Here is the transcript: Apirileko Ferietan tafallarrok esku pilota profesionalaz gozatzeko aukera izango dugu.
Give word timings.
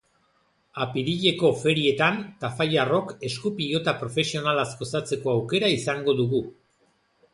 Apirileko 0.83 1.51
Ferietan 1.63 2.17
tafallarrok 2.45 3.13
esku 3.29 3.51
pilota 3.61 3.95
profesionalaz 4.03 4.67
gozatzeko 4.81 5.35
aukera 5.39 5.71
izango 5.79 6.17
dugu. 6.23 6.43